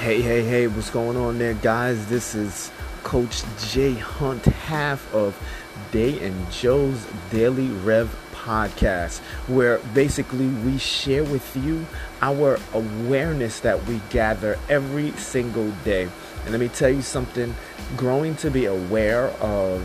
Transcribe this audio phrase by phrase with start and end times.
[0.00, 2.06] Hey, hey, hey, what's going on there, guys?
[2.06, 2.72] This is
[3.02, 5.38] Coach Jay Hunt, half of
[5.92, 11.84] Jay and Joe's Daily Rev podcast, where basically we share with you
[12.22, 16.08] our awareness that we gather every single day.
[16.44, 17.54] And let me tell you something
[17.98, 19.82] growing to be aware of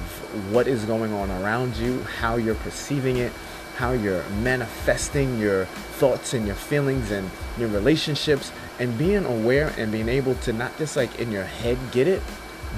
[0.50, 3.34] what is going on around you, how you're perceiving it,
[3.76, 5.66] how you're manifesting your
[6.00, 10.78] thoughts and your feelings and your relationships and being aware and being able to not
[10.78, 12.22] just like in your head get it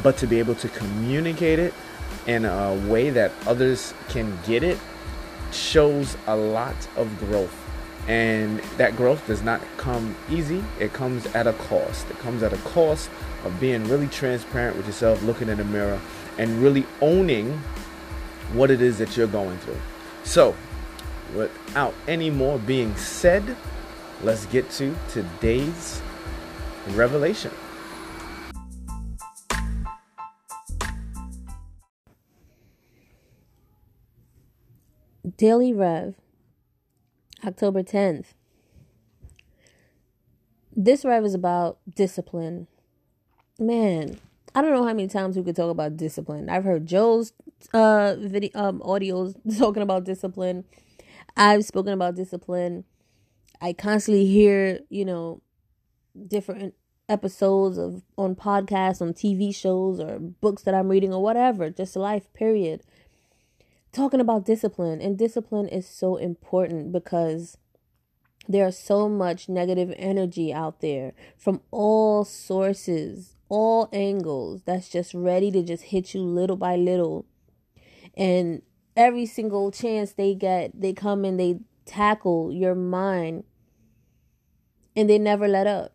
[0.04, 1.74] but to be able to communicate it
[2.26, 4.78] in a way that others can get it
[5.52, 7.56] shows a lot of growth.
[8.08, 10.64] And that growth does not come easy.
[10.80, 12.10] It comes at a cost.
[12.10, 13.10] It comes at a cost
[13.44, 16.00] of being really transparent with yourself looking in the mirror
[16.38, 17.60] and really owning
[18.54, 19.80] what it is that you're going through.
[20.24, 20.56] So
[21.36, 23.56] without any more being said,
[24.24, 26.02] let's get to today's
[26.90, 27.52] revelation.
[35.38, 36.16] Daily Rev,
[37.46, 38.28] October 10th.
[40.76, 42.68] This Rev is about discipline.
[43.60, 44.20] Man,
[44.56, 46.50] I don't know how many times we could talk about discipline.
[46.50, 47.34] I've heard Joe's
[47.74, 50.64] uh video um audios talking about discipline.
[51.36, 52.86] I've spoken about discipline.
[53.62, 55.42] I constantly hear, you know,
[56.28, 56.74] different
[57.10, 61.96] episodes of on podcasts, on TV shows or books that I'm reading or whatever, just
[61.96, 62.82] life period.
[63.92, 67.58] Talking about discipline and discipline is so important because
[68.48, 75.52] there's so much negative energy out there from all sources, all angles that's just ready
[75.52, 77.26] to just hit you little by little.
[78.16, 78.62] And
[78.98, 83.44] every single chance they get, they come and they tackle your mind
[84.96, 85.94] and they never let up.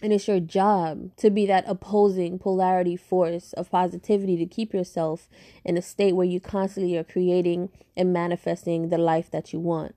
[0.00, 5.28] And it's your job to be that opposing polarity force of positivity to keep yourself
[5.64, 9.96] in a state where you constantly are creating and manifesting the life that you want.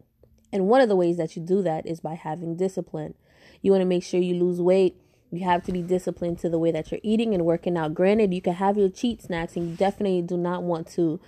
[0.52, 3.14] And one of the ways that you do that is by having discipline.
[3.62, 4.96] You want to make sure you lose weight.
[5.32, 7.94] You have to be disciplined to the way that you're eating and working out.
[7.94, 11.22] Granted, you can have your cheat snacks, and you definitely do not want to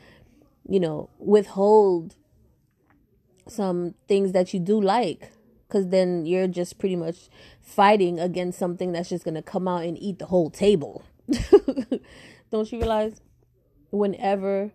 [0.67, 2.15] you know, withhold
[3.47, 5.31] some things that you do like
[5.67, 7.29] because then you're just pretty much
[7.61, 11.03] fighting against something that's just going to come out and eat the whole table.
[12.51, 13.21] Don't you realize
[13.89, 14.71] whenever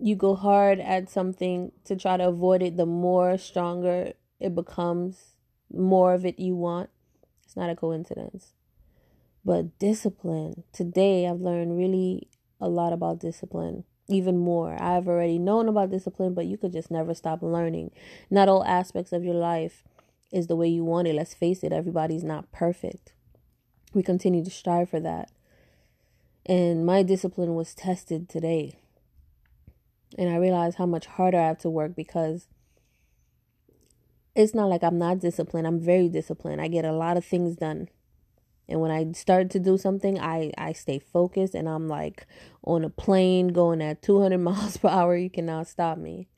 [0.00, 5.34] you go hard at something to try to avoid it, the more stronger it becomes,
[5.72, 6.90] more of it you want?
[7.44, 8.52] It's not a coincidence.
[9.44, 10.62] But discipline.
[10.72, 12.28] Today I've learned really
[12.60, 14.76] a lot about discipline even more.
[14.80, 17.90] I've already known about discipline, but you could just never stop learning.
[18.30, 19.82] Not all aspects of your life
[20.32, 21.14] is the way you want it.
[21.14, 23.12] Let's face it, everybody's not perfect.
[23.92, 25.30] We continue to strive for that.
[26.46, 28.76] And my discipline was tested today.
[30.18, 32.46] And I realized how much harder I have to work because
[34.34, 35.66] it's not like I'm not disciplined.
[35.66, 36.60] I'm very disciplined.
[36.60, 37.88] I get a lot of things done.
[38.68, 42.26] And when I start to do something, I, I stay focused and I'm like
[42.62, 45.16] on a plane going at 200 miles per hour.
[45.16, 46.28] You cannot stop me.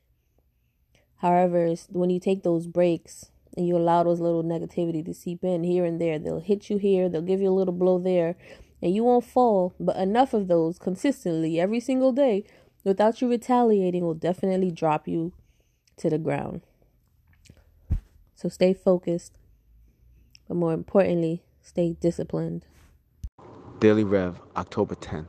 [1.17, 5.65] However, when you take those breaks and you allow those little negativity to seep in
[5.65, 8.37] here and there, they'll hit you here, they'll give you a little blow there,
[8.83, 9.75] and you won't fall.
[9.81, 12.45] But enough of those consistently every single day
[12.85, 15.33] without you retaliating will definitely drop you
[15.97, 16.61] to the ground.
[18.35, 19.39] So stay focused.
[20.47, 22.65] But more importantly, Stay disciplined.
[23.81, 25.27] Daily Rev, October 10th.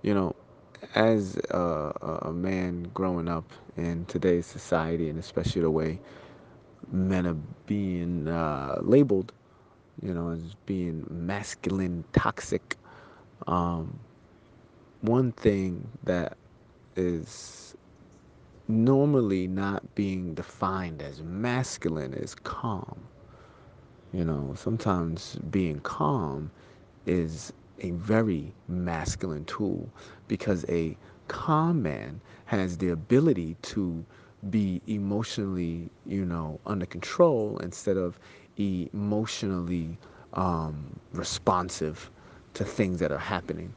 [0.00, 0.36] You know,
[0.94, 6.00] as a, a man growing up in today's society, and especially the way
[6.90, 7.36] men are
[7.66, 9.34] being uh, labeled,
[10.00, 12.76] you know, as being masculine, toxic,
[13.46, 14.00] um,
[15.02, 16.38] one thing that
[16.96, 17.76] is
[18.68, 23.02] normally not being defined as masculine is calm.
[24.12, 26.50] You know, sometimes being calm
[27.06, 29.88] is a very masculine tool
[30.28, 30.96] because a
[31.28, 34.04] calm man has the ability to
[34.50, 38.18] be emotionally, you know, under control instead of
[38.58, 39.96] emotionally
[40.34, 42.10] um, responsive
[42.54, 43.72] to things that are happening.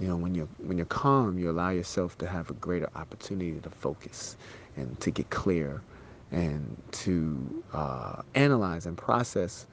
[0.00, 3.60] You know, when you're when you're calm, you allow yourself to have a greater opportunity
[3.60, 4.36] to focus
[4.76, 5.82] and to get clear
[6.30, 9.66] and to uh, analyze and process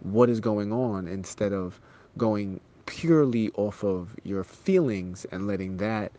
[0.00, 1.80] what is going on instead of
[2.18, 6.12] going purely off of your feelings and letting that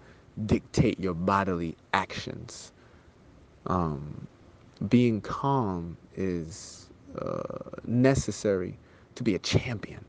[0.45, 2.71] dictate your bodily actions.
[3.67, 4.27] Um,
[4.89, 6.89] being calm is
[7.19, 7.41] uh,
[7.85, 8.77] necessary
[9.15, 10.03] to be a champion.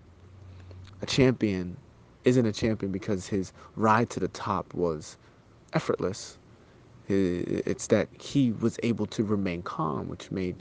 [1.03, 1.77] A champion
[2.25, 5.17] isn't a champion because his ride to the top was
[5.75, 6.38] effortless.
[7.09, 10.56] It's that he was able to remain calm, which made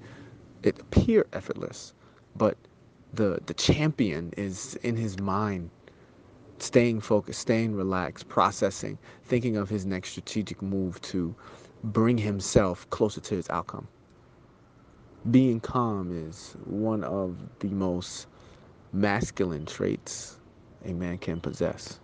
[0.64, 1.94] it appear effortless.
[2.36, 2.58] But
[3.14, 5.70] the the champion is in his mind,
[6.60, 11.36] staying focused, staying relaxed, processing, thinking of his next strategic move to
[11.84, 13.88] bring himself closer to his outcome.
[15.32, 18.28] Being calm is one of the most
[18.94, 20.40] masculine traits
[20.86, 22.00] a man can possess.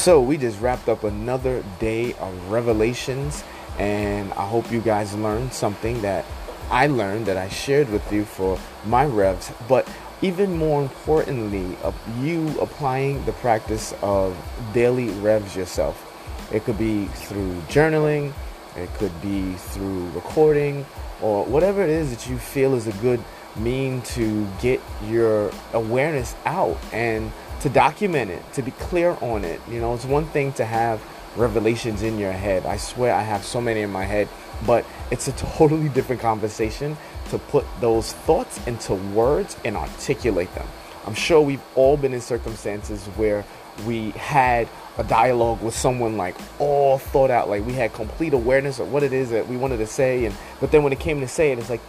[0.00, 3.44] So, we just wrapped up another day of revelations,
[3.78, 6.24] and I hope you guys learned something that
[6.70, 9.52] I learned that I shared with you for my revs.
[9.68, 9.86] But
[10.22, 11.76] even more importantly,
[12.18, 14.34] you applying the practice of
[14.72, 16.02] daily revs yourself.
[16.50, 18.32] It could be through journaling,
[18.76, 20.86] it could be through recording,
[21.20, 23.22] or whatever it is that you feel is a good
[23.54, 29.60] mean to get your awareness out and to document it, to be clear on it.
[29.68, 31.02] You know, it's one thing to have
[31.36, 32.66] revelations in your head.
[32.66, 34.28] I swear I have so many in my head,
[34.66, 36.96] but it's a totally different conversation
[37.30, 40.66] to put those thoughts into words and articulate them.
[41.06, 43.44] I'm sure we've all been in circumstances where
[43.86, 44.68] we had
[44.98, 49.02] a dialogue with someone like all thought out like we had complete awareness of what
[49.02, 51.52] it is that we wanted to say and but then when it came to say
[51.52, 51.80] it it's like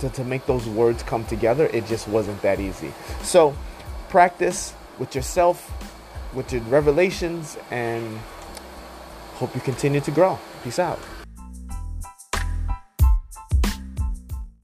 [0.00, 2.92] to, to make those words come together it just wasn't that easy
[3.22, 3.56] so
[4.10, 5.72] practice with yourself
[6.34, 8.18] with your revelations and
[9.34, 10.38] hope you continue to grow.
[10.62, 10.98] Peace out